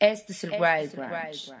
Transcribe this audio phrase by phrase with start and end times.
[0.00, 1.52] Este es el este Wild Branch.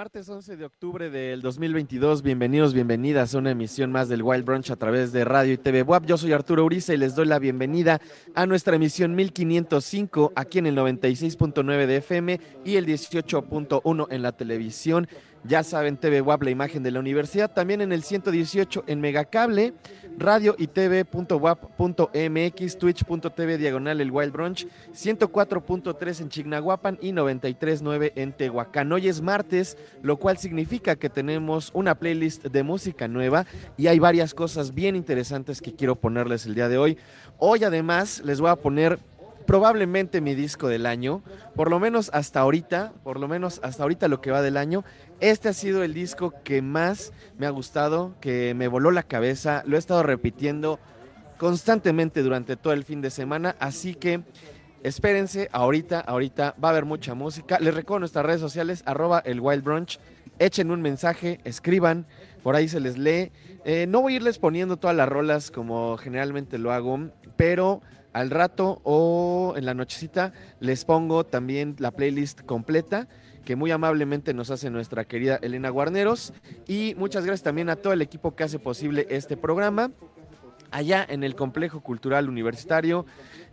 [0.00, 4.70] Martes 11 de octubre del 2022, bienvenidos, bienvenidas a una emisión más del Wild Brunch
[4.70, 6.06] a través de Radio y TV WAP.
[6.06, 8.00] Yo soy Arturo Uriza y les doy la bienvenida
[8.34, 14.32] a nuestra emisión 1505 aquí en el 96.9 de FM y el 18.1 en la
[14.32, 15.06] televisión
[15.44, 17.50] ya saben, TV WAP, la imagen de la universidad.
[17.50, 19.72] También en el 118 en Megacable,
[20.18, 21.18] radio y tv.wap.mx,
[22.78, 28.92] twitch.tv diagonal el Wild Brunch, 104.3 en Chignahuapan y 93.9 en Tehuacán.
[28.92, 33.98] Hoy es martes, lo cual significa que tenemos una playlist de música nueva y hay
[33.98, 36.98] varias cosas bien interesantes que quiero ponerles el día de hoy.
[37.38, 38.98] Hoy además les voy a poner
[39.46, 41.22] probablemente mi disco del año,
[41.56, 44.84] por lo menos hasta ahorita, por lo menos hasta ahorita lo que va del año,
[45.18, 49.62] este ha sido el disco que más me ha gustado, que me voló la cabeza.
[49.66, 50.78] Lo he estado repitiendo
[51.36, 54.22] constantemente durante todo el fin de semana, así que
[54.82, 57.58] espérense, ahorita, ahorita va a haber mucha música.
[57.60, 59.98] Les recuerdo nuestras redes sociales, arroba el Wild Brunch.
[60.38, 62.06] Echen un mensaje, escriban,
[62.42, 63.30] por ahí se les lee.
[63.64, 67.82] Eh, no voy a irles poniendo todas las rolas como generalmente lo hago, pero
[68.12, 73.06] al rato o en la nochecita les pongo también la playlist completa
[73.44, 76.32] que muy amablemente nos hace nuestra querida Elena Guarneros.
[76.66, 79.90] Y muchas gracias también a todo el equipo que hace posible este programa.
[80.70, 83.06] Allá en el Complejo Cultural Universitario,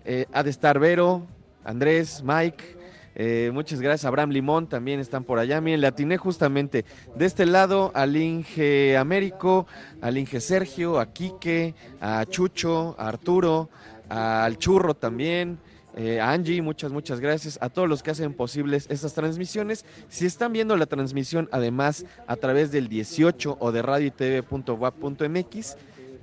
[0.07, 1.27] eh, ha de estar Vero,
[1.65, 2.77] Andrés, Mike,
[3.13, 4.05] eh, muchas gracias.
[4.05, 5.59] Abraham Limón también están por allá.
[5.59, 6.85] Miren, le atiné justamente
[7.15, 9.67] de este lado al Inge Américo,
[9.99, 13.69] al Inge Sergio, a Quique, a Chucho, a Arturo,
[14.07, 15.59] al Churro también.
[15.97, 17.57] Eh, Angie, muchas, muchas gracias.
[17.59, 19.83] A todos los que hacen posibles estas transmisiones.
[20.07, 25.75] Si están viendo la transmisión además a través del 18 o de radiotv.wap.mx,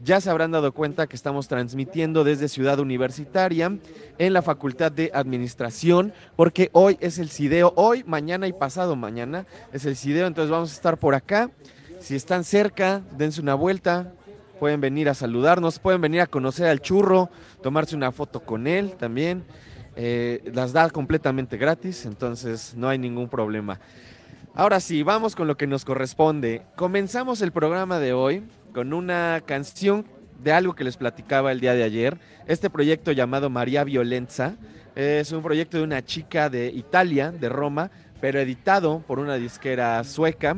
[0.05, 3.79] ya se habrán dado cuenta que estamos transmitiendo desde Ciudad Universitaria
[4.19, 9.47] en la Facultad de Administración, porque hoy es el CIDEO, hoy, mañana y pasado mañana
[9.73, 11.51] es el CIDEO, entonces vamos a estar por acá.
[12.01, 14.13] Si están cerca, dense una vuelta,
[14.61, 17.31] pueden venir a saludarnos, pueden venir a conocer al churro,
[17.63, 19.45] tomarse una foto con él también.
[19.97, 23.81] Eh, las da completamente gratis, entonces no hay ningún problema.
[24.55, 26.63] Ahora sí, vamos con lo que nos corresponde.
[26.77, 28.43] Comenzamos el programa de hoy
[28.75, 30.05] con una canción
[30.43, 32.19] de algo que les platicaba el día de ayer.
[32.47, 34.57] Este proyecto llamado María Violenza
[34.97, 37.91] es un proyecto de una chica de Italia, de Roma,
[38.21, 40.57] pero editado por una disquera sueca.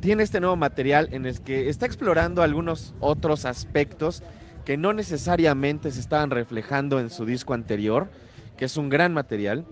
[0.00, 4.22] Tiene este nuevo material en el que está explorando algunos otros aspectos
[4.66, 8.10] que no necesariamente se estaban reflejando en su disco anterior,
[8.56, 9.64] que es un gran material.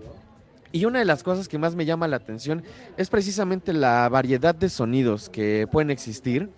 [0.71, 2.63] Y una de las cosas que más me llama la atención
[2.97, 6.49] es precisamente la variedad de sonidos que pueden existir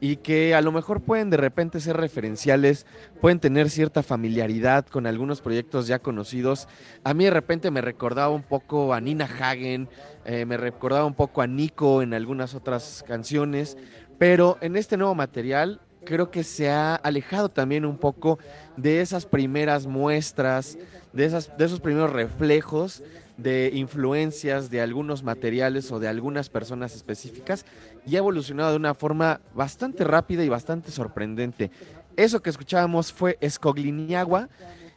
[0.00, 2.86] y que a lo mejor pueden de repente ser referenciales,
[3.20, 6.68] pueden tener cierta familiaridad con algunos proyectos ya conocidos.
[7.04, 9.88] A mí de repente me recordaba un poco a Nina Hagen,
[10.24, 13.76] eh, me recordaba un poco a Nico en algunas otras canciones,
[14.18, 18.38] pero en este nuevo material creo que se ha alejado también un poco
[18.76, 20.78] de esas primeras muestras,
[21.12, 23.02] de, esas, de esos primeros reflejos
[23.36, 27.64] de influencias de algunos materiales o de algunas personas específicas
[28.10, 31.70] y ha evolucionado de una forma bastante rápida y bastante sorprendente.
[32.16, 34.48] Eso que escuchábamos fue Escogliniagua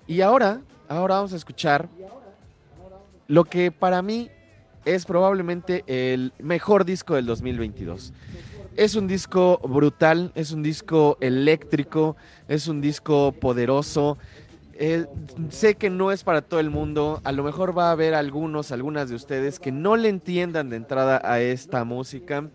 [0.07, 1.87] y ahora, ahora vamos a escuchar
[3.27, 4.31] lo que para mí
[4.83, 8.13] es probablemente el mejor disco del 2022.
[8.75, 12.15] Es un disco brutal, es un disco eléctrico,
[12.47, 14.17] es un disco poderoso.
[14.73, 15.05] Eh,
[15.49, 18.71] sé que no es para todo el mundo, a lo mejor va a haber algunos,
[18.71, 22.49] algunas de ustedes que no le entiendan de entrada a esta música,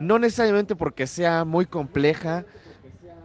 [0.00, 2.44] no necesariamente porque sea muy compleja,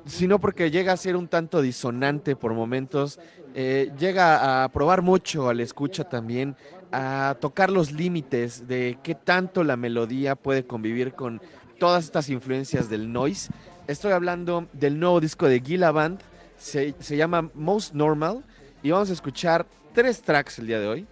[0.05, 3.19] sino porque llega a ser un tanto disonante por momentos,
[3.53, 6.55] eh, llega a probar mucho a la escucha también,
[6.91, 11.41] a tocar los límites de qué tanto la melodía puede convivir con
[11.79, 13.51] todas estas influencias del noise.
[13.87, 16.19] Estoy hablando del nuevo disco de Gila Band,
[16.57, 18.43] se, se llama Most Normal
[18.83, 21.07] y vamos a escuchar tres tracks el día de hoy.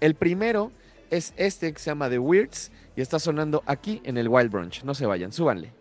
[0.00, 0.72] El primero
[1.10, 4.84] es este que se llama The Weirds y está sonando aquí en el Wild Brunch.
[4.84, 5.79] No se vayan, súbanle.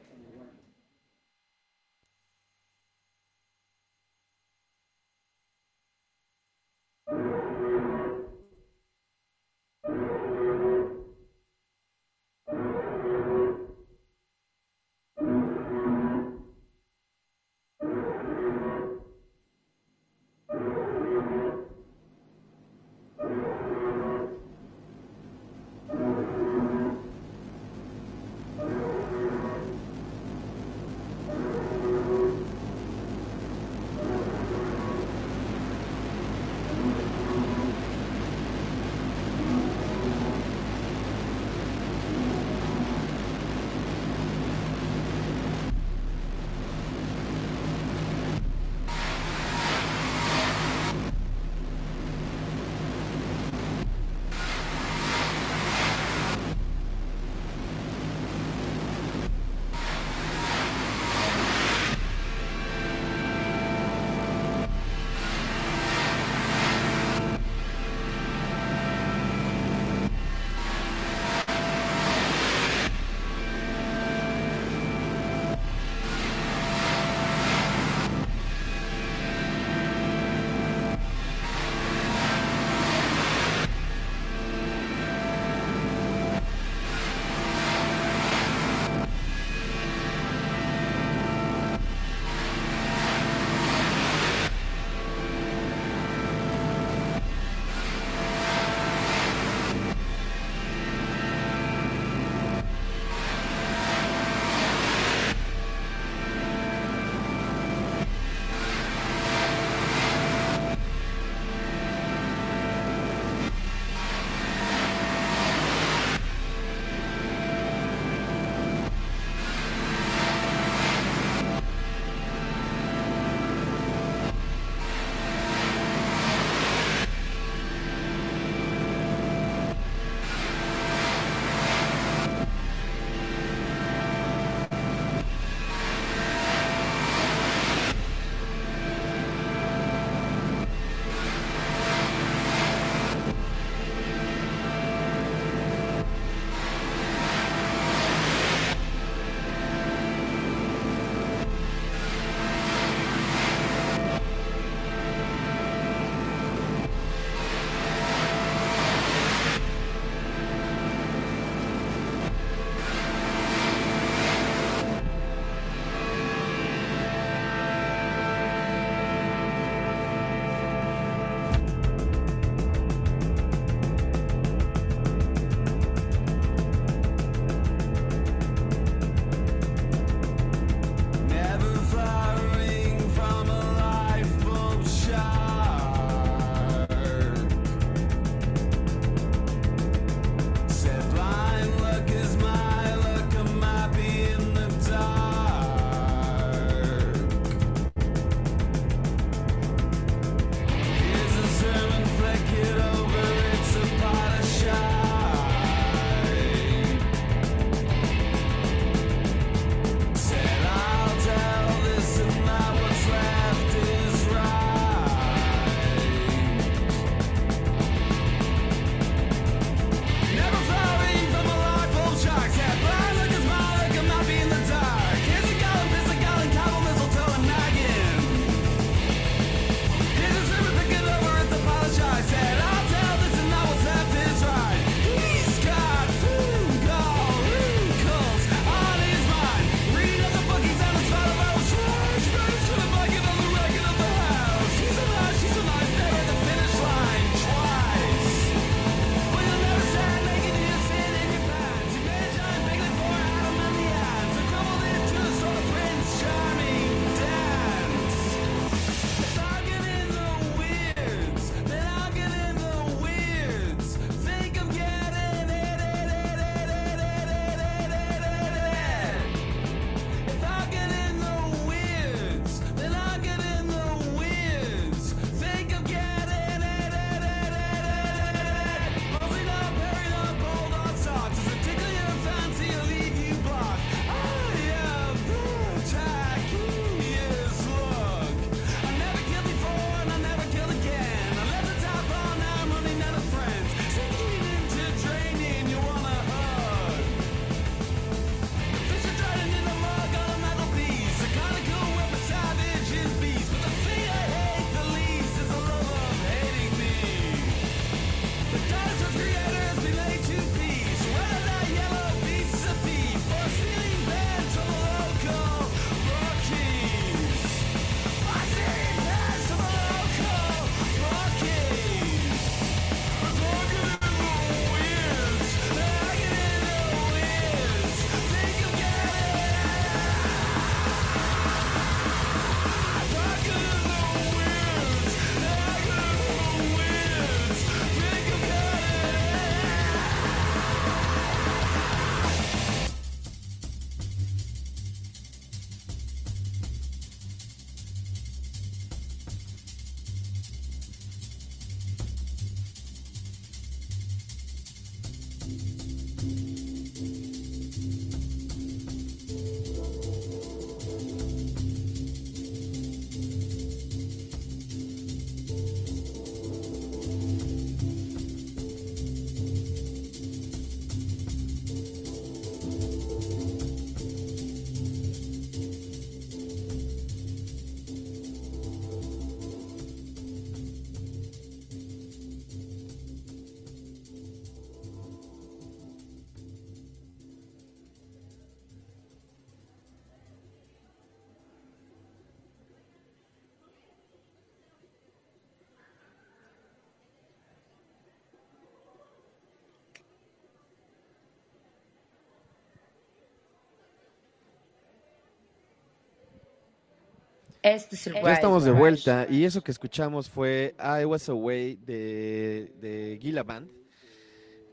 [407.61, 411.75] Este es el Ya estamos de vuelta y eso que escuchamos fue I Was Away
[411.75, 413.69] de, de Gila Band.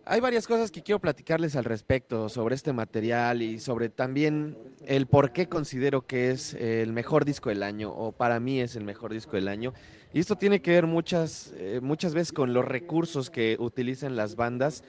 [0.08, 5.06] Hay varias cosas que quiero platicarles al respecto sobre este material y sobre también el
[5.08, 8.84] por qué considero que es el mejor disco del año o para mí es el
[8.84, 9.74] mejor disco del año.
[10.12, 14.36] Y esto tiene que ver muchas, eh, muchas veces con los recursos que utilizan las
[14.36, 14.84] bandas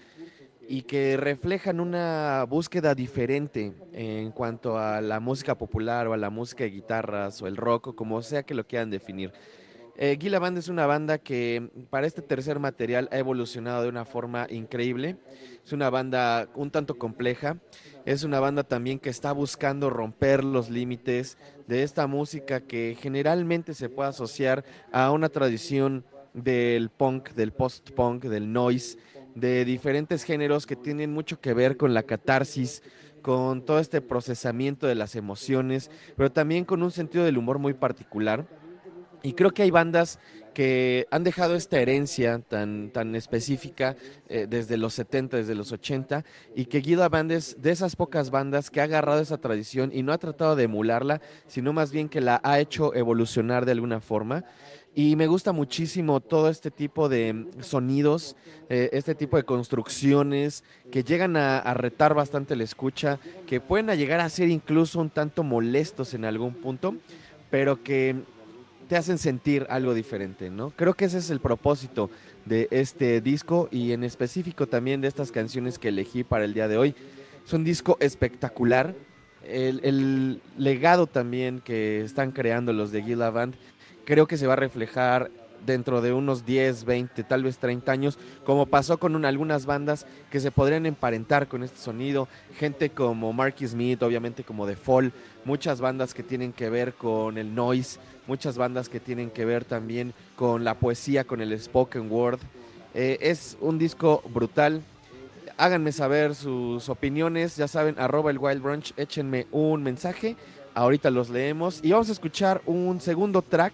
[0.68, 6.30] y que reflejan una búsqueda diferente en cuanto a la música popular o a la
[6.30, 9.32] música de guitarras o el rock o como sea que lo quieran definir.
[10.00, 14.06] Eh, Gila Band es una banda que para este tercer material ha evolucionado de una
[14.06, 15.18] forma increíble.
[15.66, 17.58] Es una banda un tanto compleja.
[18.06, 23.74] Es una banda también que está buscando romper los límites de esta música que generalmente
[23.74, 29.00] se puede asociar a una tradición del punk, del post-punk, del noise,
[29.40, 32.82] de diferentes géneros que tienen mucho que ver con la catarsis,
[33.22, 37.74] con todo este procesamiento de las emociones, pero también con un sentido del humor muy
[37.74, 38.48] particular.
[39.24, 40.20] Y creo que hay bandas
[40.54, 43.96] que han dejado esta herencia tan, tan específica
[44.28, 46.24] eh, desde los 70, desde los 80,
[46.56, 50.02] y que Guida Band es de esas pocas bandas que ha agarrado esa tradición y
[50.02, 54.00] no ha tratado de emularla, sino más bien que la ha hecho evolucionar de alguna
[54.00, 54.46] forma.
[54.98, 58.36] Y me gusta muchísimo todo este tipo de mm, sonidos,
[58.68, 64.22] eh, este tipo de construcciones que llegan a, retar bastante la escucha, que pueden llegar
[64.22, 66.96] a ser incluso un tanto molestos en algún punto,
[67.52, 68.16] pero que
[68.90, 70.72] te hacen sentir algo diferente, ¿no?
[70.72, 72.10] Creo que ese es el propósito
[72.46, 76.68] de este disco y en específico también de estas canciones que elegí para el día
[76.68, 76.96] de hoy.
[77.46, 78.96] Es un disco espectacular.
[79.46, 83.54] El, el legado también que están creando los de Gila Band
[84.08, 85.30] creo que se va a reflejar
[85.66, 90.06] dentro de unos 10, 20, tal vez 30 años, como pasó con un- algunas bandas
[90.32, 95.12] que se podrían emparentar con este sonido, gente como Marky Smith, obviamente como The Fall,
[95.44, 99.66] muchas bandas que tienen que ver con el noise, muchas bandas que tienen que ver
[99.66, 102.40] también con la poesía, con el spoken word.
[102.94, 104.82] Eh, es un disco brutal.
[105.58, 110.38] Háganme saber sus opiniones, ya saben, arroba el Wild Brunch, échenme un mensaje,
[110.76, 113.74] ahorita los leemos y vamos a escuchar un segundo track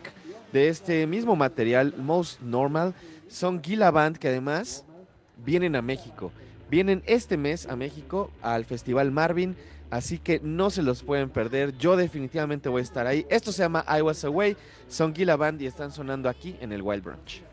[0.54, 2.94] de este mismo material, Most Normal.
[3.28, 4.86] Son Gila Band que además
[5.44, 6.32] vienen a México.
[6.70, 9.56] Vienen este mes a México al Festival Marvin,
[9.90, 11.78] así que no se los pueden perder.
[11.78, 13.26] Yo definitivamente voy a estar ahí.
[13.30, 14.56] Esto se llama I Was Away,
[14.88, 17.53] son Gila Band y están sonando aquí en el Wild Brunch.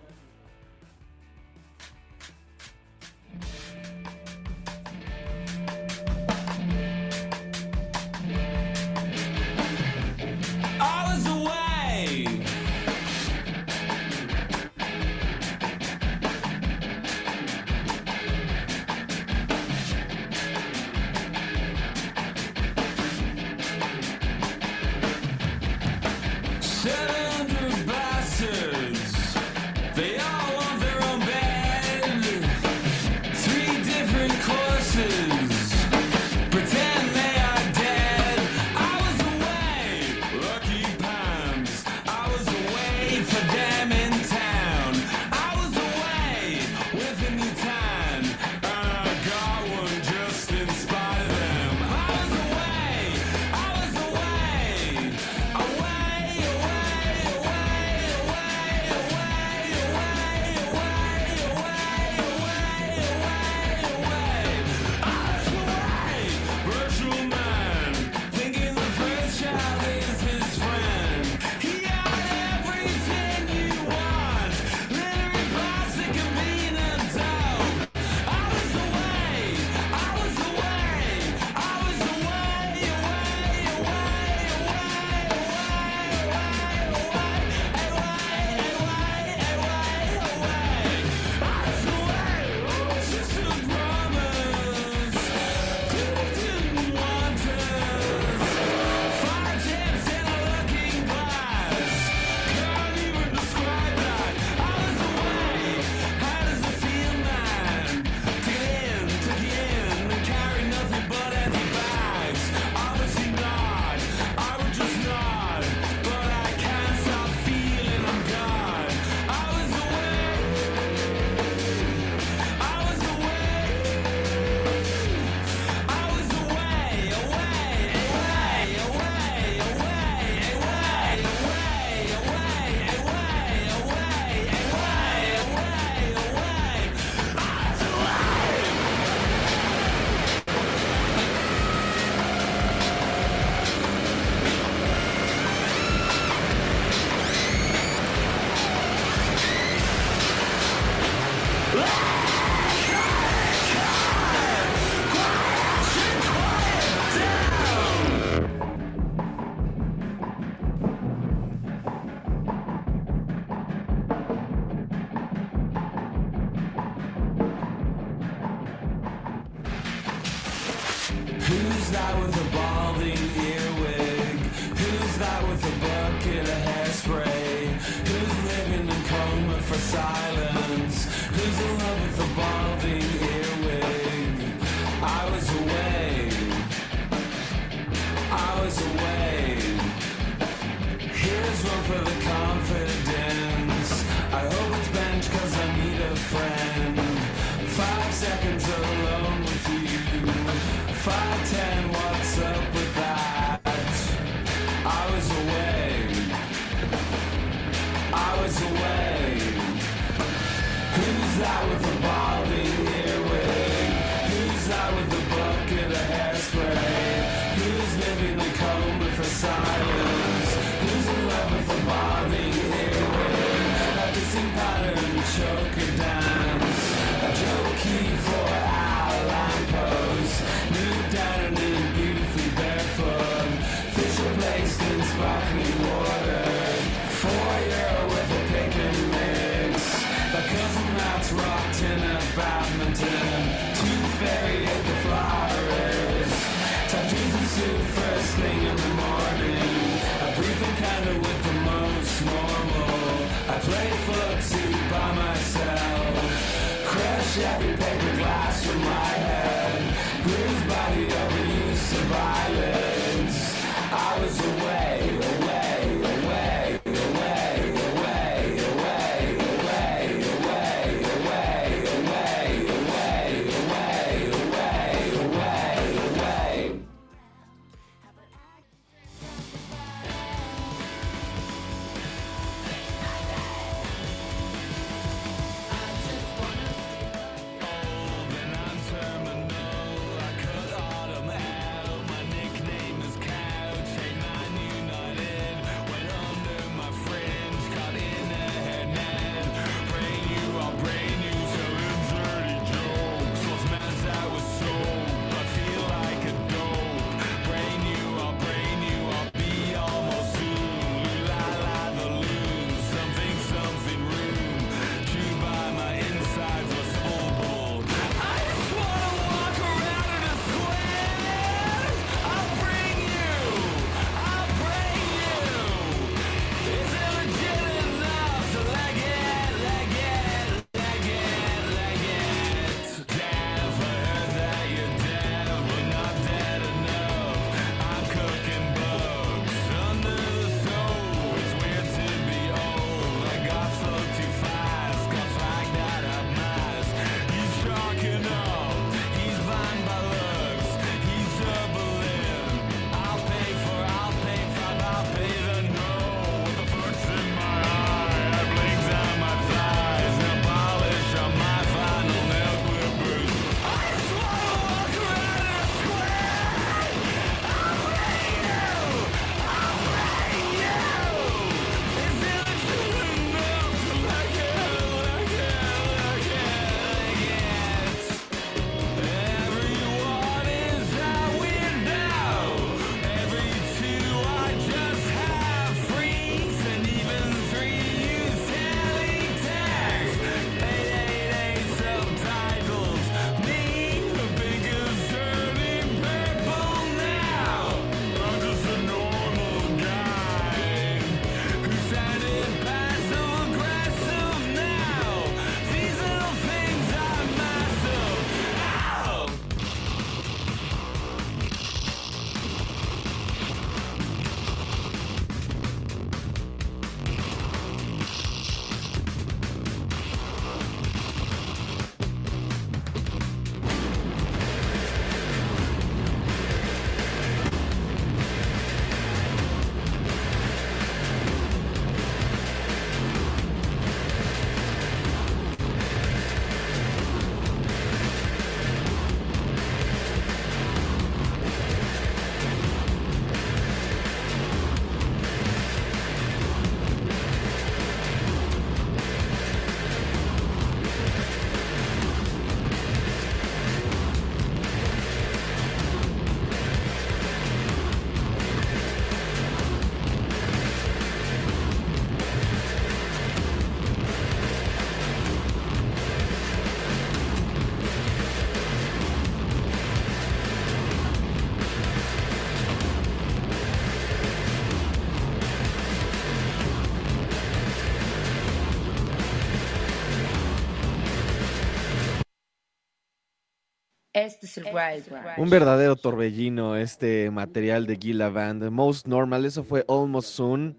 [484.24, 485.34] Este es el Wild One.
[485.38, 488.70] Un verdadero torbellino este material de Gila Band.
[488.70, 490.76] Most Normal, eso fue Almost Soon.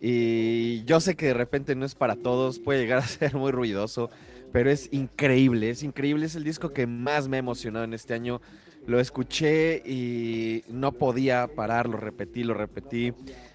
[0.00, 3.52] Y yo sé que de repente no es para todos, puede llegar a ser muy
[3.52, 4.10] ruidoso,
[4.52, 8.14] pero es increíble, es increíble, es el disco que más me ha emocionado en este
[8.14, 8.40] año.
[8.86, 13.12] Lo escuché y no podía parar, lo repetí, lo repetí.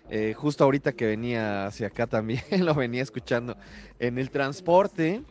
[0.09, 3.55] Eh, justo ahorita que venía hacia acá también lo venía escuchando
[3.99, 5.21] en el transporte.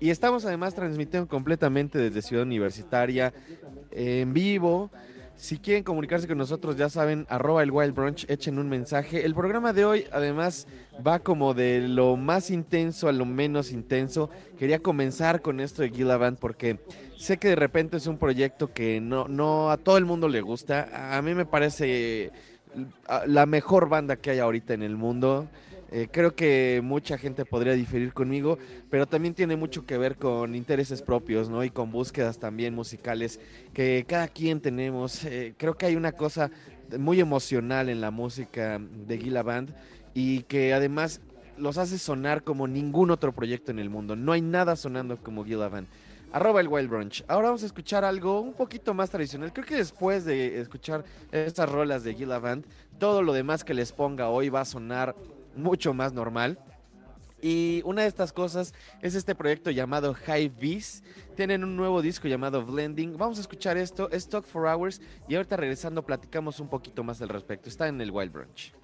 [0.00, 3.34] Y estamos además transmitiendo completamente desde Ciudad Universitaria,
[3.90, 4.90] en vivo.
[5.36, 9.26] Si quieren comunicarse con nosotros, ya saben, arroba el Wild Brunch, echen un mensaje.
[9.26, 10.66] El programa de hoy, además,
[11.06, 14.30] va como de lo más intenso a lo menos intenso.
[14.58, 16.78] Quería comenzar con esto de Gila Band porque
[17.18, 20.40] sé que de repente es un proyecto que no, no a todo el mundo le
[20.40, 21.16] gusta.
[21.16, 22.32] A mí me parece
[23.06, 25.46] ah, la mejor banda que hay ahorita en el mundo.
[25.92, 28.58] Eh, creo que mucha gente podría diferir conmigo,
[28.90, 31.64] pero también tiene mucho que ver con intereses propios, ¿no?
[31.64, 33.40] Y con búsquedas también musicales
[33.74, 35.24] que cada quien tenemos.
[35.24, 36.50] Eh, creo que hay una cosa
[36.96, 39.74] muy emocional en la música de Gila Band
[40.14, 41.20] y que además
[41.56, 44.14] los hace sonar como ningún otro proyecto en el mundo.
[44.14, 45.88] No hay nada sonando como Gila Band.
[46.32, 47.24] arroba el Wild Brunch.
[47.26, 49.52] Ahora vamos a escuchar algo un poquito más tradicional.
[49.52, 52.64] Creo que después de escuchar estas rolas de Gila Band,
[53.00, 55.16] todo lo demás que les ponga hoy va a sonar
[55.56, 56.58] mucho más normal.
[57.42, 61.04] Y una de estas cosas es este proyecto llamado High Beast.
[61.36, 63.16] Tienen un nuevo disco llamado Blending.
[63.16, 65.00] Vamos a escuchar esto, es Talk for Hours.
[65.26, 67.68] Y ahorita regresando platicamos un poquito más al respecto.
[67.68, 68.79] Está en el Wild Brunch.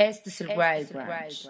[0.00, 1.48] Este es el Wild Branch.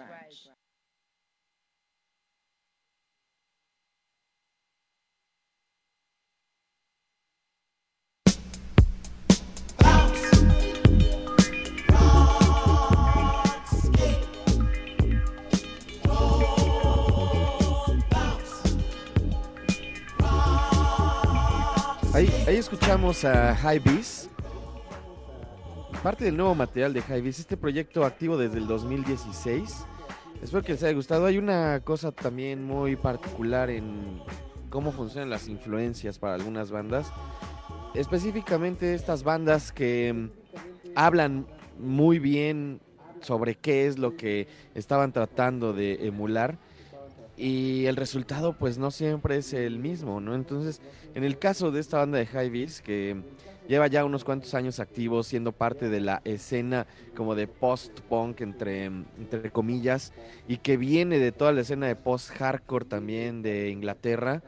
[22.13, 24.30] Ahí, ahí escuchamos a High Beast.
[26.03, 29.85] Parte del nuevo material de Beast, este proyecto activo desde el 2016.
[30.41, 31.27] Espero que les haya gustado.
[31.27, 34.19] Hay una cosa también muy particular en
[34.71, 37.13] cómo funcionan las influencias para algunas bandas.
[37.93, 40.29] Específicamente estas bandas que mm,
[40.95, 41.45] hablan
[41.77, 42.81] muy bien
[43.21, 46.57] sobre qué es lo que estaban tratando de emular
[47.37, 50.33] y el resultado pues no siempre es el mismo, ¿no?
[50.33, 50.81] Entonces,
[51.13, 53.21] en el caso de esta banda de High que
[53.71, 58.83] lleva ya unos cuantos años activos siendo parte de la escena como de post-punk entre,
[58.83, 60.11] entre comillas
[60.45, 64.43] y que viene de toda la escena de post-hardcore también de Inglaterra,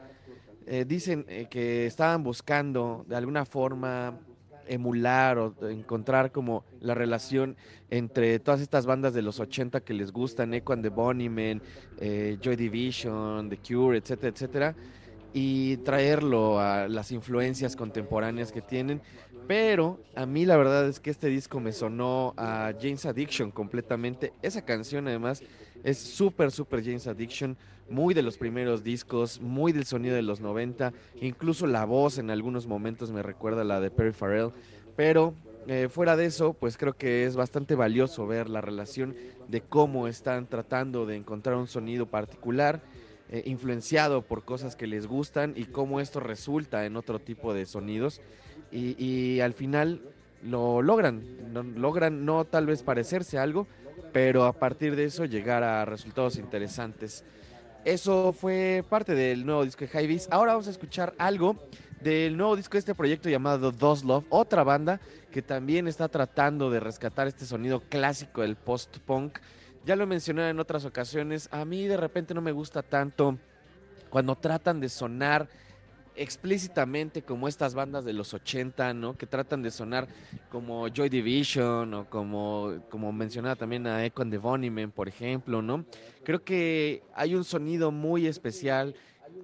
[0.66, 4.20] eh, dicen eh, que estaban buscando de alguna forma
[4.66, 7.56] emular o encontrar como la relación
[7.88, 11.62] entre todas estas bandas de los 80 que les gustan, Echo and the Bunnymen,
[11.98, 14.76] eh, Joy Division, The Cure, etcétera, etcétera,
[15.34, 19.02] y traerlo a las influencias contemporáneas que tienen.
[19.46, 24.32] Pero a mí la verdad es que este disco me sonó a James Addiction completamente.
[24.40, 25.42] Esa canción además
[25.82, 27.58] es súper, súper James Addiction,
[27.90, 32.30] muy de los primeros discos, muy del sonido de los 90, incluso la voz en
[32.30, 34.52] algunos momentos me recuerda a la de Perry Farrell,
[34.96, 35.34] pero
[35.66, 39.14] eh, fuera de eso, pues creo que es bastante valioso ver la relación
[39.48, 42.80] de cómo están tratando de encontrar un sonido particular,
[43.30, 47.66] eh, influenciado por cosas que les gustan y cómo esto resulta en otro tipo de
[47.66, 48.20] sonidos.
[48.70, 50.00] Y, al final
[50.42, 51.22] lo logran,
[51.52, 53.66] no- logran no tal vez parecerse algo,
[54.12, 57.24] pero a partir de eso llegar a resultados interesantes.
[57.84, 60.28] Eso fue parte del nuevo disco de.
[60.30, 61.56] Ahora vamos a escuchar algo
[62.00, 65.00] del nuevo disco de este proyecto llamado Dos Love, otra banda
[65.30, 69.38] que también está tratando de rescatar este sonido clásico del post-punk.
[69.84, 73.36] Ya lo mencioné en otras ocasiones, a mí de repente no me gusta tanto
[74.08, 75.46] cuando tratan de sonar
[76.16, 79.18] explícitamente como estas bandas de los 80, ¿no?
[79.18, 80.08] Que tratan de sonar
[80.48, 85.60] como Joy Division o como, como mencionaba también a Echo and the Bunnymen, por ejemplo,
[85.60, 85.84] ¿no?
[86.24, 88.94] Creo que hay un sonido muy especial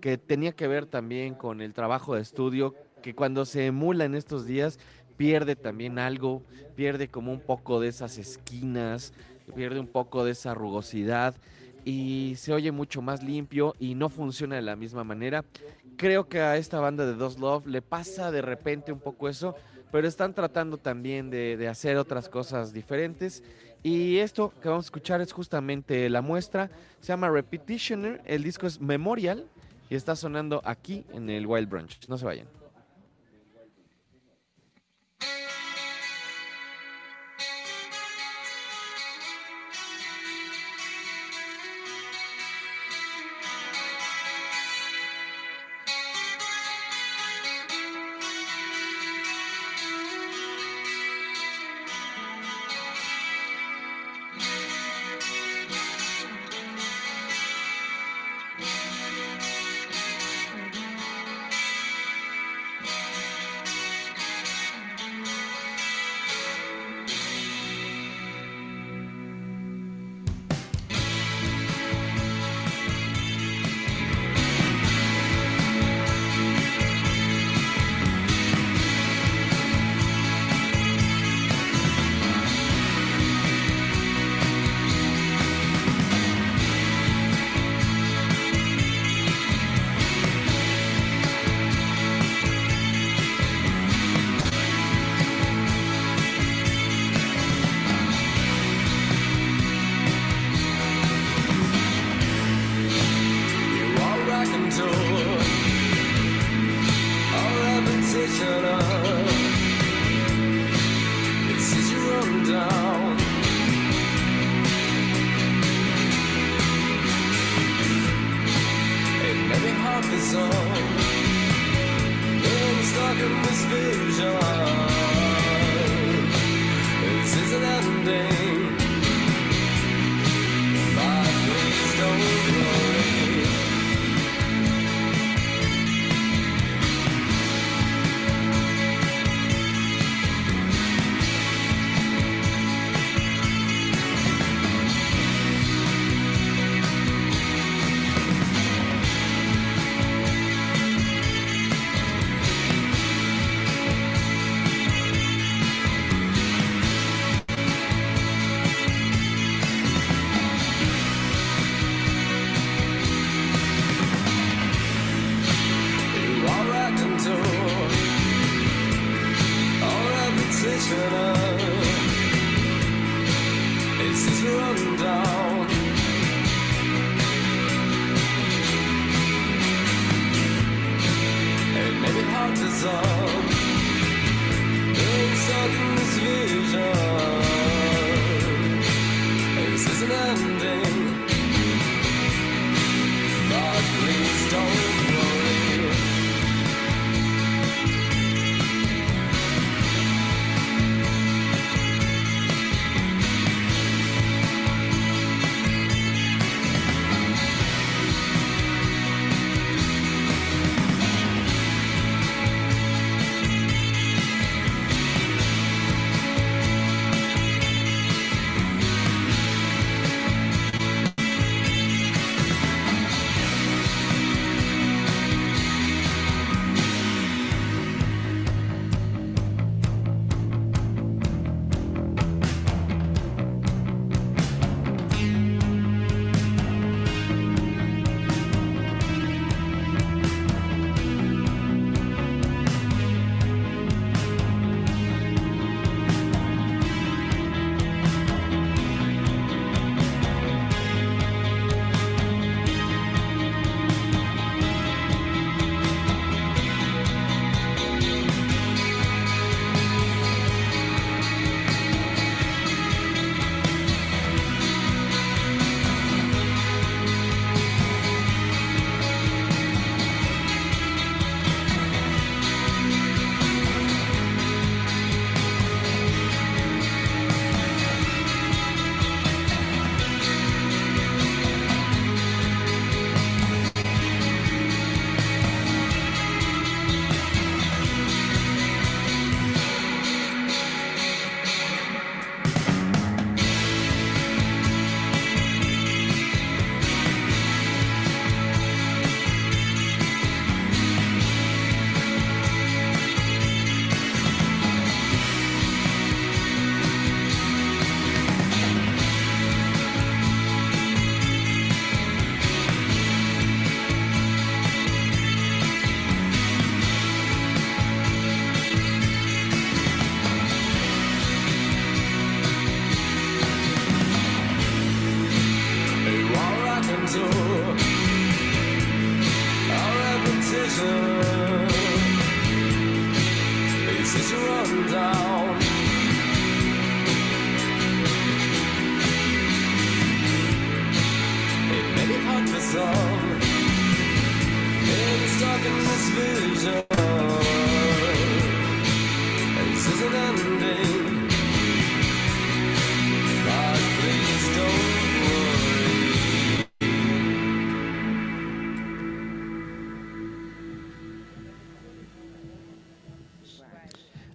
[0.00, 4.14] que tenía que ver también con el trabajo de estudio, que cuando se emula en
[4.14, 4.78] estos días
[5.16, 6.42] pierde también algo,
[6.76, 9.12] pierde como un poco de esas esquinas,
[9.50, 11.34] pierde un poco de esa rugosidad
[11.84, 15.44] y se oye mucho más limpio y no funciona de la misma manera.
[15.96, 19.54] Creo que a esta banda de Dos Love le pasa de repente un poco eso,
[19.92, 23.42] pero están tratando también de, de hacer otras cosas diferentes.
[23.82, 26.70] Y esto que vamos a escuchar es justamente la muestra,
[27.00, 29.46] se llama Repetitioner, el disco es Memorial
[29.88, 31.98] y está sonando aquí en el Wild Branch.
[32.08, 32.59] No se vayan.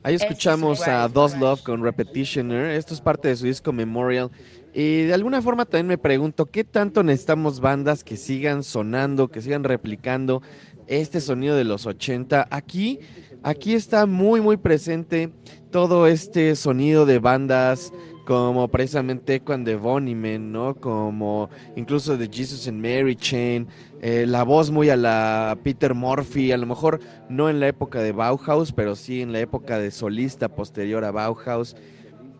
[0.05, 1.35] Ahí es escuchamos a Dos.
[1.35, 2.69] Love con Repetitioner.
[2.75, 4.29] Esto es parte de su disco Memorial.
[4.71, 9.41] Y de alguna forma también me pregunto, ¿qué tanto necesitamos bandas que sigan sonando, que
[9.41, 10.43] sigan replicando
[10.85, 12.47] este sonido de los 80?
[12.51, 12.99] Aquí,
[13.41, 15.31] aquí está muy, muy presente
[15.71, 17.91] todo este sonido de bandas
[18.25, 20.75] como precisamente Echo and the Bunnymen, ¿no?
[20.75, 23.67] Como incluso de Jesus and Mary Chain,
[24.01, 26.99] eh, la voz muy a la Peter Murphy, a lo mejor
[27.29, 31.11] no en la época de Bauhaus, pero sí en la época de solista posterior a
[31.11, 31.75] Bauhaus.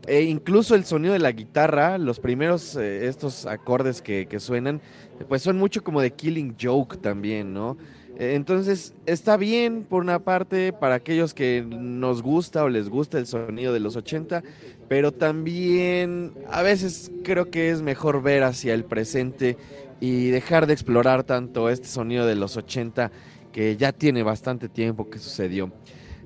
[0.08, 4.82] E incluso el sonido de la guitarra, los primeros eh, estos acordes que, que suenan,
[5.28, 7.78] pues son mucho como de Killing Joke también, ¿no?
[8.18, 13.18] Eh, Entonces está bien por una parte para aquellos que nos gusta o les gusta
[13.18, 14.44] el sonido de los 80,
[14.88, 19.58] pero también a veces creo que es mejor ver hacia el presente
[20.00, 23.12] y dejar de explorar tanto este sonido de los 80
[23.52, 25.72] que ya tiene bastante tiempo que sucedió.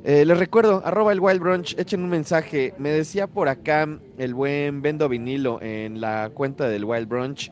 [0.03, 2.74] Eh, les recuerdo, arroba el Wild Brunch, echen un mensaje.
[2.78, 3.88] Me decía por acá
[4.18, 7.51] el buen Vendo Vinilo en la cuenta del Wild Brunch.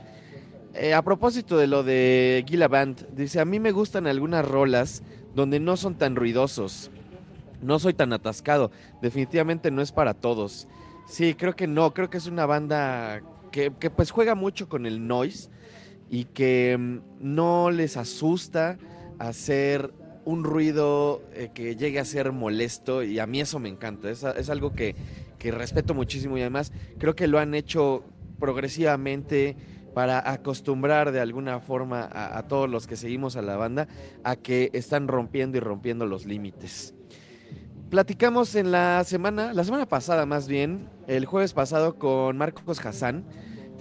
[0.73, 5.03] eh, a propósito de lo de Gila Band, dice, a mí me gustan algunas rolas
[5.35, 6.89] donde no son tan ruidosos.
[7.61, 8.71] No soy tan atascado.
[9.01, 10.67] Definitivamente no es para todos.
[11.07, 11.93] Sí, creo que no.
[11.93, 15.49] Creo que es una banda que, pues juega mucho con el noise
[16.09, 18.77] y que mm, no les asusta
[19.17, 19.93] hacer
[20.25, 24.09] un ruido eh, que llegue a ser molesto y a mí eso me encanta.
[24.09, 24.95] Es, algo que,
[25.39, 28.03] que respeto muchísimo y además creo que lo han hecho
[28.37, 29.55] progresivamente
[29.93, 33.87] para acostumbrar de alguna forma a todos los que seguimos a la banda
[34.23, 36.93] a que están rompiendo y rompiendo los límites.
[37.89, 43.23] Platicamos en la semana, la semana pasada más bien, el jueves pasado con Marcos Hassan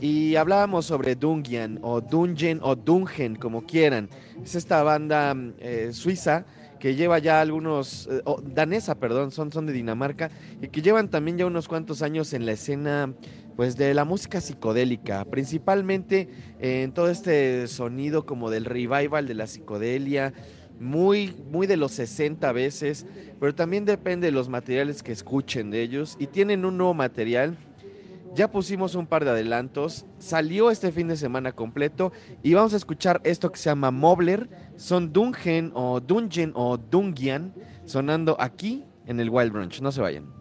[0.00, 4.08] y hablábamos sobre Dungian o Dungen o Dungen, como quieran.
[4.42, 6.44] Es esta banda eh, suiza
[6.78, 11.38] que lleva ya algunos, eh, danesa, perdón, son, son de Dinamarca, y que llevan también
[11.38, 13.12] ya unos cuantos años en la escena
[13.56, 16.28] pues de la música psicodélica, principalmente
[16.60, 20.34] en todo este sonido como del revival de la psicodelia,
[20.80, 23.06] muy, muy de los 60 veces,
[23.40, 26.16] pero también depende de los materiales que escuchen de ellos.
[26.18, 27.56] Y tienen un nuevo material.
[28.34, 30.04] Ya pusimos un par de adelantos.
[30.18, 32.12] Salió este fin de semana completo.
[32.42, 34.48] Y vamos a escuchar esto que se llama Mobler.
[34.76, 37.54] Son Dungen o Dungeon o Dungian.
[37.86, 39.80] Sonando aquí en el Wild Brunch.
[39.80, 40.35] No se vayan.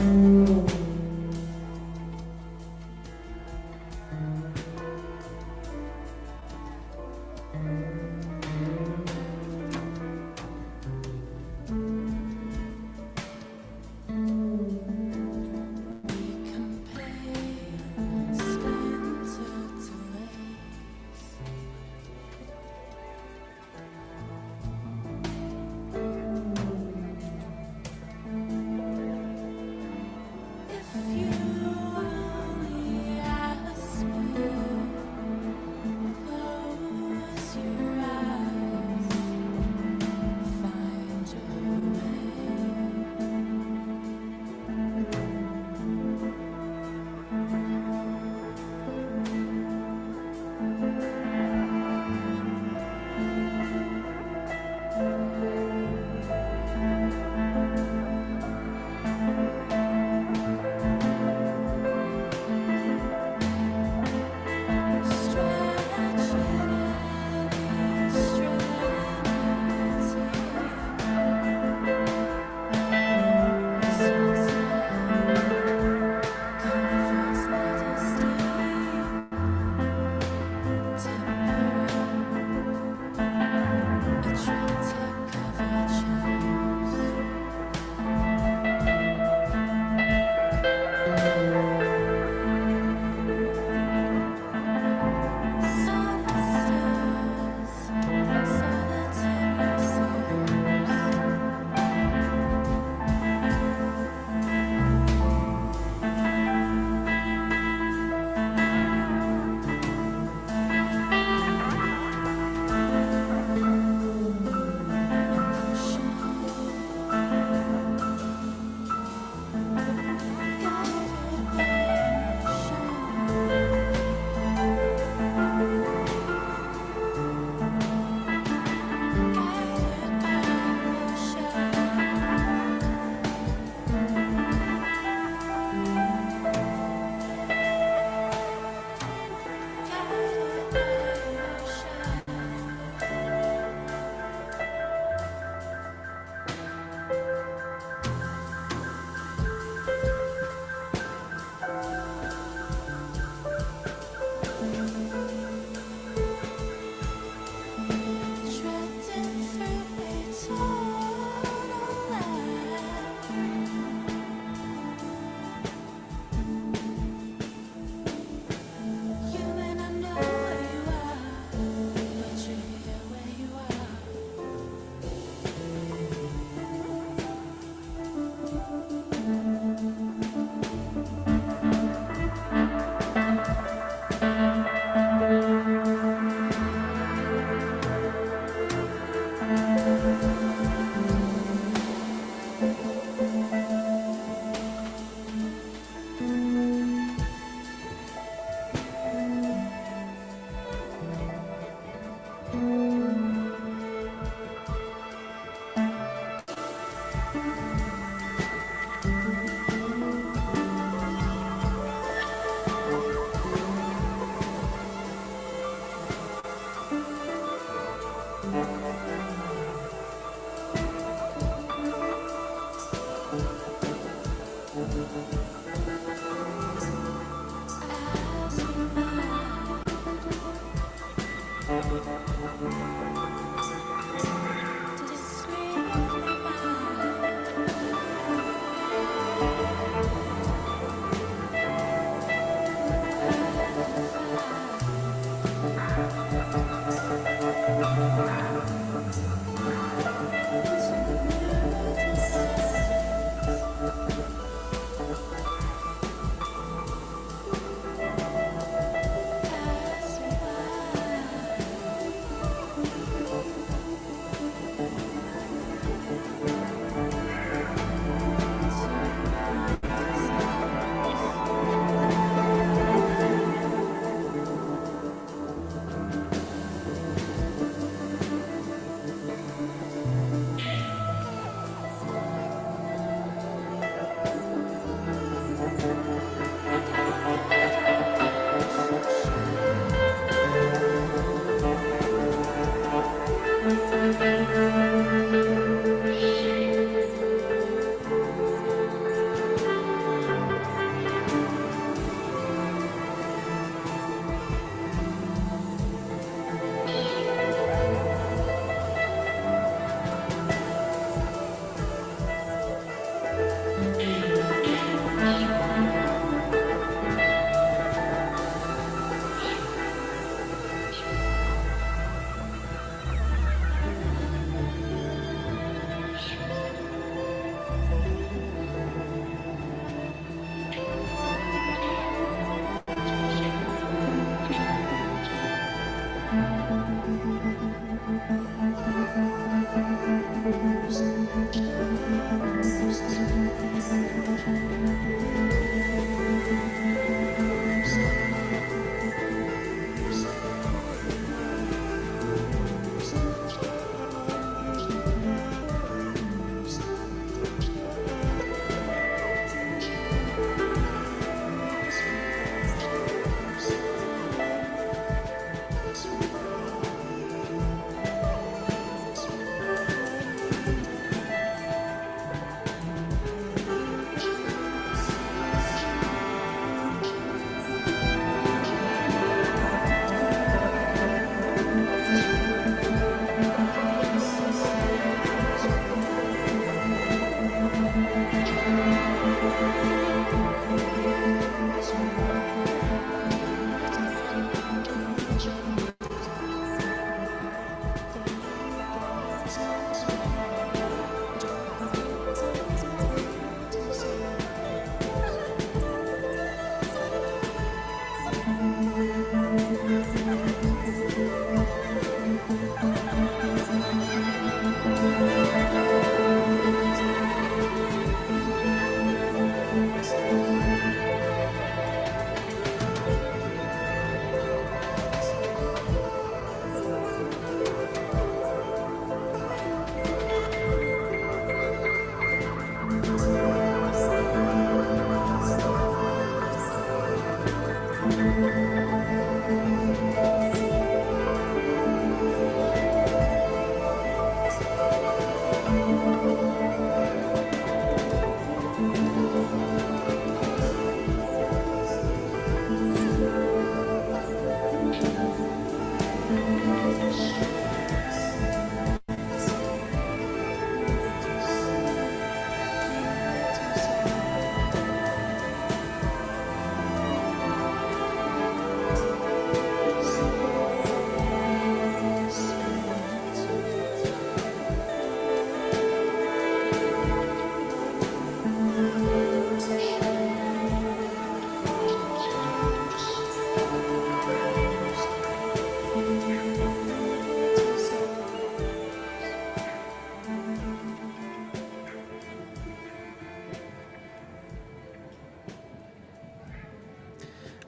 [0.00, 0.79] Hum.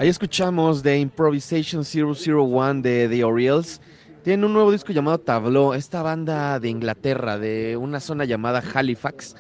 [0.03, 3.81] Ahí escuchamos de Improvisation 001 de The Orioles.
[4.25, 9.37] Tienen un nuevo disco llamado Tableau, esta banda de Inglaterra, de una zona llamada Halifax.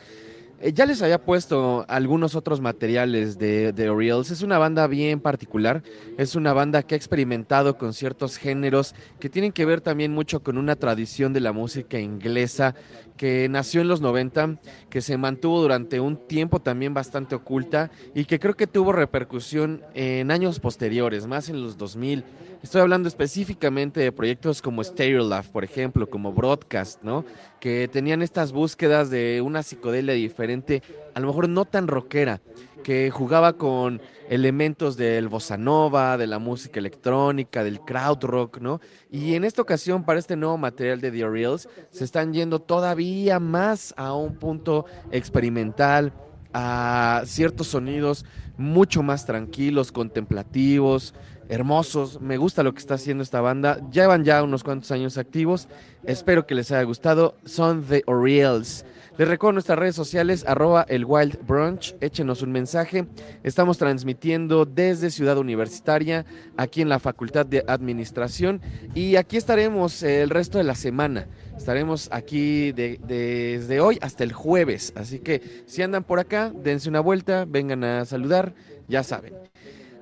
[0.64, 4.30] Eh, ya les había puesto algunos otros materiales de The Orioles.
[4.30, 5.82] Es una banda bien particular.
[6.18, 10.44] Es una banda que ha experimentado con ciertos géneros que tienen que ver también mucho
[10.44, 12.76] con una tradición de la música inglesa
[13.16, 18.24] que nació en los 90, que se mantuvo durante un tiempo también bastante oculta y
[18.24, 22.24] que creo que tuvo repercusión en años posteriores, más en los 2000.
[22.62, 27.24] Estoy hablando específicamente de proyectos como Stereolab, por ejemplo, como Broadcast, ¿no?
[27.62, 30.82] Que tenían estas búsquedas de una psicodelia diferente,
[31.14, 32.40] a lo mejor no tan rockera,
[32.82, 38.80] que jugaba con elementos del bossa nova, de la música electrónica, del crowd rock, ¿no?
[39.12, 43.38] Y en esta ocasión, para este nuevo material de The Reels, se están yendo todavía
[43.38, 46.12] más a un punto experimental,
[46.52, 48.24] a ciertos sonidos
[48.56, 51.14] mucho más tranquilos, contemplativos,
[51.48, 52.20] hermosos.
[52.20, 53.78] Me gusta lo que está haciendo esta banda.
[53.90, 55.68] Llevan ya unos cuantos años activos.
[56.04, 57.36] Espero que les haya gustado.
[57.44, 58.84] Son The Orioles.
[59.18, 63.06] Les recuerdo nuestras redes sociales, arroba el Wild Brunch, échenos un mensaje.
[63.42, 66.24] Estamos transmitiendo desde Ciudad Universitaria,
[66.56, 68.62] aquí en la Facultad de Administración,
[68.94, 71.26] y aquí estaremos el resto de la semana.
[71.58, 76.88] Estaremos aquí de- desde hoy hasta el jueves, así que si andan por acá, dense
[76.88, 78.54] una vuelta, vengan a saludar,
[78.88, 79.34] ya saben.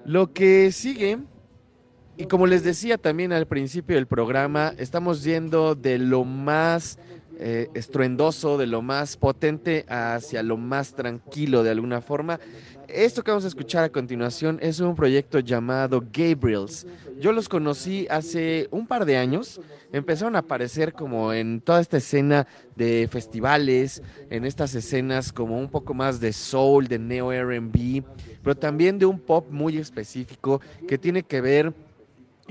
[0.05, 1.19] Lo que sigue
[2.21, 6.99] y como les decía también al principio del programa, estamos yendo de lo más
[7.39, 12.39] eh, estruendoso, de lo más potente hacia lo más tranquilo de alguna forma.
[12.93, 16.87] Esto que vamos a escuchar a continuación es un proyecto llamado Gabriels.
[17.21, 19.61] Yo los conocí hace un par de años.
[19.93, 25.69] Empezaron a aparecer como en toda esta escena de festivales, en estas escenas como un
[25.69, 28.03] poco más de soul, de neo R&B,
[28.43, 31.73] pero también de un pop muy específico que tiene que ver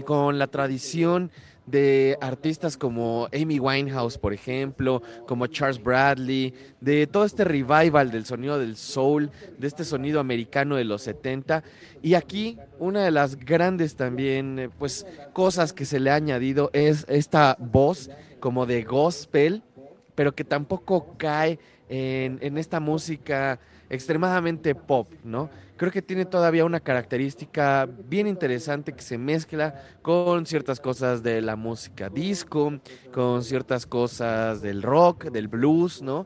[0.05, 1.31] con la tradición
[1.69, 8.25] de artistas como Amy Winehouse, por ejemplo, como Charles Bradley, de todo este revival del
[8.25, 11.63] sonido del soul, de este sonido americano de los 70.
[12.01, 16.69] Y aquí una de las grandes también, eh, pues, cosas que se le ha añadido
[16.73, 18.09] es esta voz
[18.39, 19.61] como de gospel,
[20.15, 23.59] pero que tampoco cae en, en esta música
[23.89, 25.49] extremadamente pop, ¿no?
[25.79, 31.41] Creo que tiene todavía una característica bien interesante que se mezcla con ciertas cosas de
[31.41, 32.81] la música disco,
[33.13, 36.25] con ciertas cosas del rock, del blues, ¿no?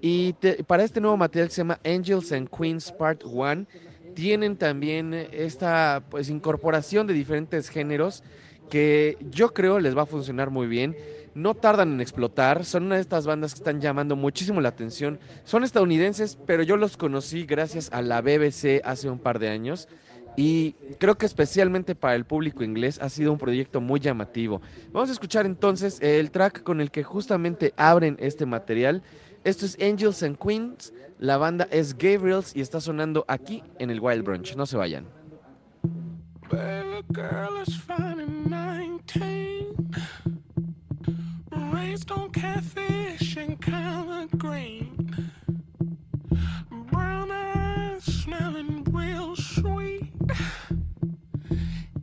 [0.00, 0.34] Y
[0.68, 3.66] para este nuevo material que se llama Angels and Queens Part 1,
[4.14, 8.22] tienen también esta pues incorporación de diferentes géneros
[8.70, 10.96] que yo creo les va a funcionar muy bien.
[11.34, 15.18] No tardan en explotar, son una de estas bandas que están llamando muchísimo la atención.
[15.44, 19.88] Son estadounidenses, pero yo los conocí gracias a la BBC hace un par de años
[20.36, 24.62] y creo que especialmente para el público inglés ha sido un proyecto muy llamativo.
[24.92, 29.02] Vamos a escuchar entonces el track con el que justamente abren este material.
[29.44, 34.00] Esto es Angels and Queens, la banda es Gabriels y está sonando aquí en el
[34.00, 34.56] Wild Brunch.
[34.56, 35.06] No se vayan.
[36.50, 40.21] Baby girl is fine and 19.
[41.84, 45.16] Raised on catfish and collard green.
[46.92, 50.12] Brown eyes smelling real sweet.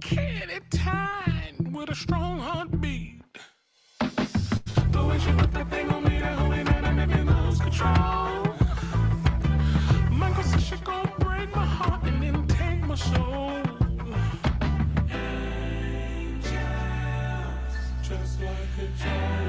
[0.01, 3.23] Kitty tied with a strong heartbeat.
[3.99, 7.59] The way she put that thing on me, that me down and make me lose
[7.61, 8.55] control.
[10.11, 13.63] Michael said she gon' break my heart and then take my soul.
[15.09, 16.53] Angels,
[18.03, 19.48] Just like it's always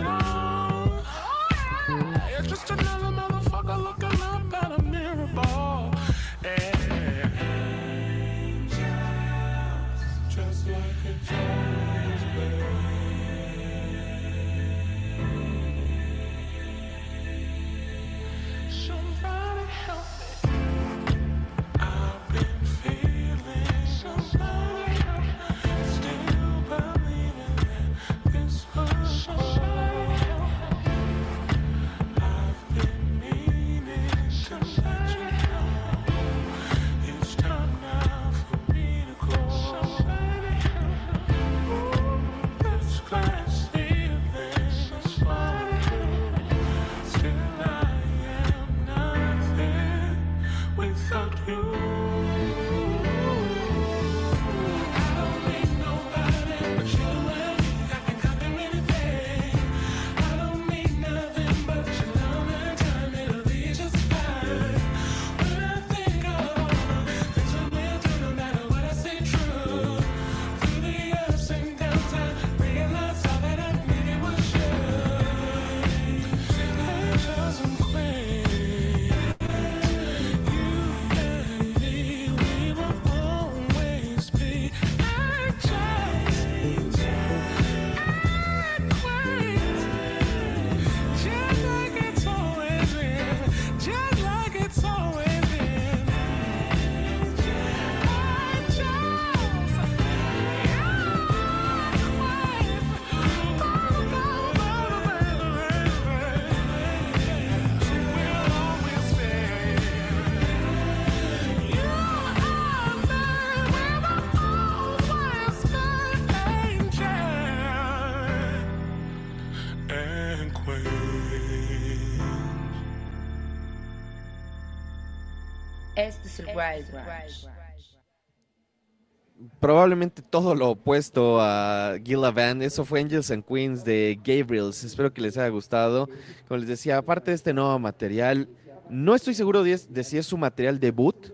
[129.59, 132.63] probablemente todo lo opuesto a Gila Band.
[132.63, 134.83] Eso fue Angels and Queens de Gabriels.
[134.83, 136.07] Espero que les haya gustado.
[136.47, 138.49] Como les decía, aparte de este nuevo material,
[138.89, 141.29] no estoy seguro de, de si es su material debut.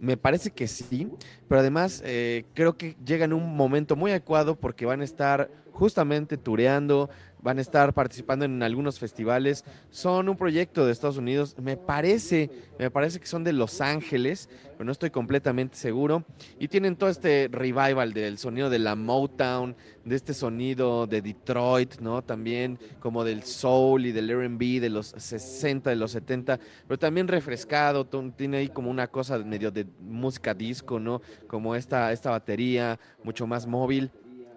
[0.00, 1.08] Me parece que sí,
[1.48, 5.48] pero además eh, creo que llega en un momento muy adecuado porque van a estar
[5.72, 7.10] justamente tureando,
[7.42, 9.64] van a estar participando en algunos festivales.
[9.90, 14.48] Son un proyecto de Estados Unidos, me parece, me parece que son de Los Ángeles,
[14.72, 16.24] pero no estoy completamente seguro.
[16.58, 21.98] Y tienen todo este revival del sonido de la Motown, de este sonido de Detroit,
[22.00, 22.22] ¿no?
[22.22, 27.28] También como del soul y del R&B de los 60, de los 70, pero también
[27.28, 31.20] refrescado, tiene ahí como una cosa medio de música disco, ¿no?
[31.48, 34.10] Como esta, esta batería, mucho más móvil.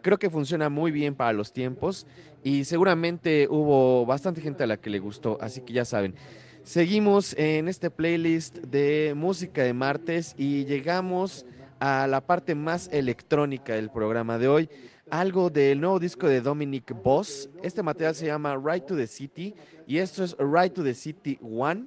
[0.05, 2.05] Creo que funciona muy bien para los tiempos
[2.43, 6.13] y seguramente hubo bastante gente a la que le gustó, así que ya saben.
[6.61, 11.47] Seguimos en este playlist de música de martes y llegamos
[11.79, 14.69] a la parte más electrónica del programa de hoy.
[15.09, 17.49] Algo del nuevo disco de Dominic Boss.
[17.63, 19.55] Este material se llama Ride to the City
[19.87, 21.85] y esto es Ride to the City One,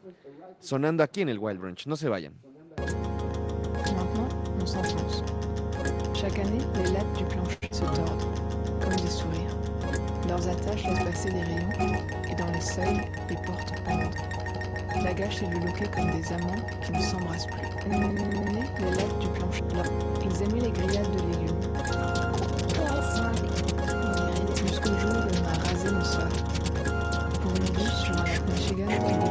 [0.58, 1.86] sonando aquí en el Wild Branch.
[1.86, 2.34] No se vayan.
[7.70, 8.24] Se tordent,
[8.80, 9.56] comme des sourires.
[10.28, 14.14] Leurs attaches laissent passer des rayons, et dans les seuils, les portes pendent.
[15.02, 15.58] La gâche et le
[15.94, 17.88] comme des amants qui ne s'embrassent plus.
[17.88, 19.84] Nés, les lattes du plancher blanc.
[20.24, 21.60] Ils aimaient les grillades de légumes.
[24.56, 26.28] Jusqu'au jour où on a rasé nos sols.
[27.40, 29.27] Pour une sur un lac Michigan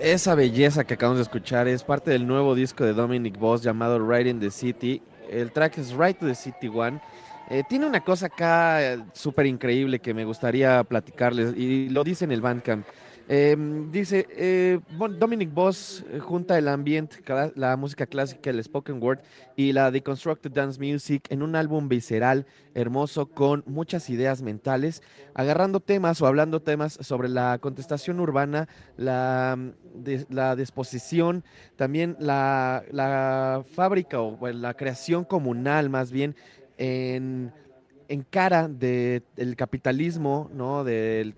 [0.00, 3.98] Esa belleza que acabamos de escuchar es parte del nuevo disco de Dominic Boss llamado
[3.98, 5.02] Right in the City.
[5.30, 7.00] El track es Right to the City One.
[7.50, 12.24] Eh, tiene una cosa acá eh, súper increíble que me gustaría platicarles y lo dice
[12.24, 12.86] en el Bandcamp.
[13.26, 13.56] Eh,
[13.90, 14.80] dice, eh,
[15.18, 17.16] Dominic Boss eh, junta el ambiente,
[17.54, 19.20] la música clásica, el spoken word
[19.56, 25.02] y la deconstructed dance music en un álbum visceral, hermoso, con muchas ideas mentales,
[25.32, 28.68] agarrando temas o hablando temas sobre la contestación urbana,
[28.98, 29.70] la, mm,
[30.28, 31.44] la disposición,
[31.76, 36.36] también la, fábrica o la creación comunal más bien
[36.76, 37.52] en
[38.08, 40.84] en cara de- del capitalismo, ¿no?
[40.84, 41.34] Del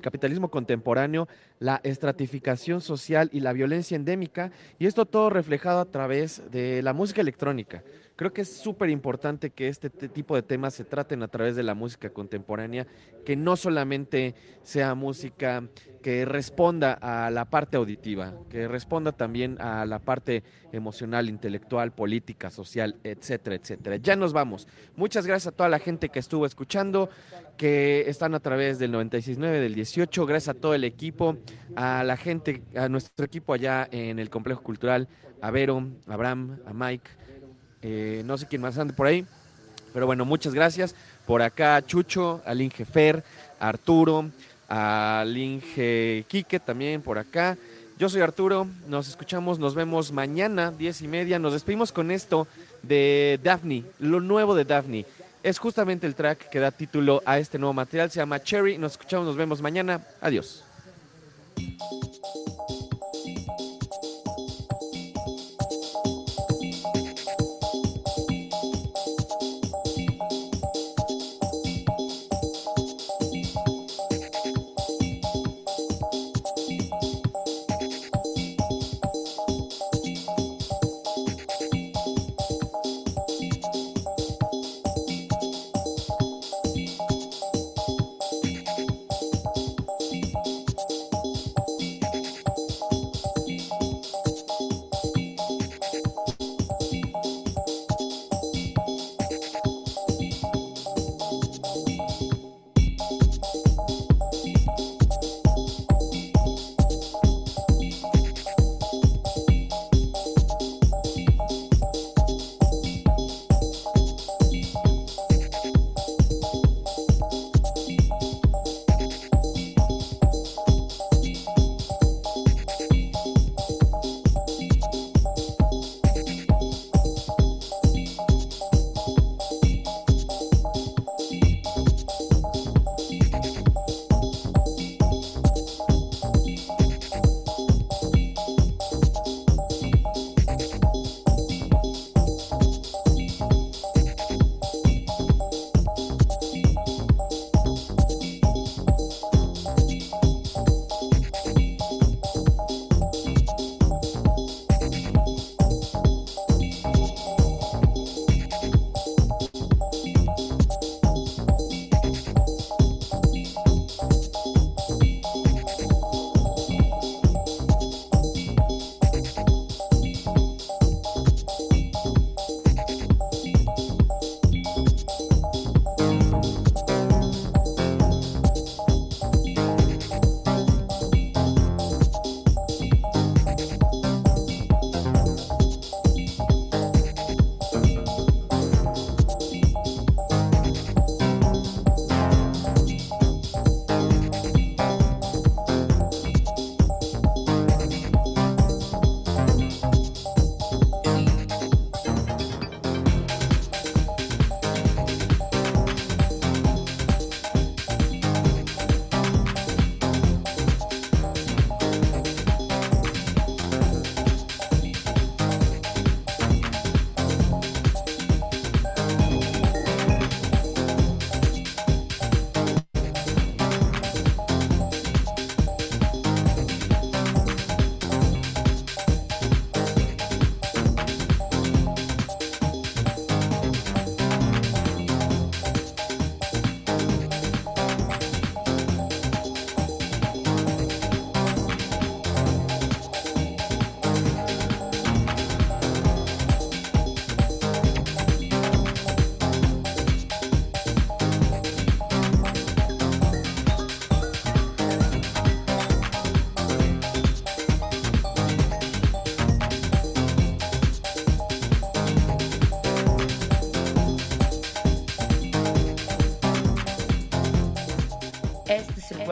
[0.00, 1.28] capitalismo contemporáneo,
[1.58, 6.92] la estratificación social y la violencia endémica, y esto todo reflejado a través de la
[6.92, 7.82] música electrónica.
[8.20, 11.56] Creo que es súper importante que este te- tipo de temas se traten a través
[11.56, 12.86] de la música contemporánea,
[13.24, 15.64] que no solamente sea música
[16.02, 22.50] que responda a la parte auditiva, que responda también a la parte emocional, intelectual, política,
[22.50, 23.96] social, etcétera, etcétera.
[23.96, 24.68] Ya nos vamos.
[24.96, 27.08] Muchas gracias a toda la gente que estuvo escuchando,
[27.56, 30.26] que están a través del 96.9, del 18.
[30.26, 31.38] Gracias a todo el equipo,
[31.74, 35.08] a la gente, a nuestro equipo allá en el Complejo Cultural,
[35.40, 37.10] a Vero, a Abraham, a Mike,
[37.82, 39.26] eh, no sé quién más ande por ahí.
[39.92, 40.94] Pero bueno, muchas gracias.
[41.26, 43.22] Por acá Chucho, al Inge Fer,
[43.58, 44.30] a Arturo,
[44.68, 47.56] al Inge Quique también por acá.
[47.98, 51.38] Yo soy Arturo, nos escuchamos, nos vemos mañana, diez y media.
[51.38, 52.46] Nos despedimos con esto
[52.82, 55.04] de Daphne, lo nuevo de Daphne.
[55.42, 58.78] Es justamente el track que da título a este nuevo material, se llama Cherry.
[58.78, 60.00] Nos escuchamos, nos vemos mañana.
[60.20, 60.64] Adiós.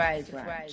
[0.09, 0.67] Este es el Wild Branch.